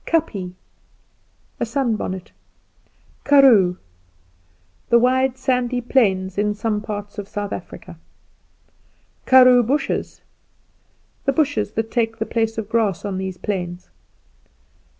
[0.07, 0.53] Kapje
[1.59, 2.31] A sun bonnet.
[3.23, 3.77] Karoo
[4.89, 7.99] The wide sandy plains in some parts of South Africa.
[9.27, 10.21] Karoo bushes
[11.25, 13.91] The bushes that take the place of grass on these plains.